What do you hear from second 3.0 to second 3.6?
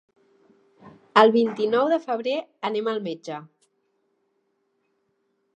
metge.